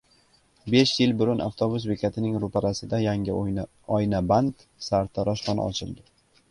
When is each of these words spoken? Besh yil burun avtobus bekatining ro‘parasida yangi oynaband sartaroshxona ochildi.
Besh 0.75 0.93
yil 1.01 1.13
burun 1.19 1.43
avtobus 1.47 1.83
bekatining 1.91 2.39
ro‘parasida 2.47 3.03
yangi 3.05 3.39
oynaband 3.99 4.69
sartaroshxona 4.89 5.71
ochildi. 5.73 6.09